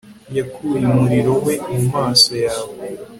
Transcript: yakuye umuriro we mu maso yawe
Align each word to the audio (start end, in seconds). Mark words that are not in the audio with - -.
yakuye 0.37 0.83
umuriro 0.91 1.33
we 1.45 1.53
mu 1.71 1.81
maso 1.91 2.31
yawe 2.45 2.73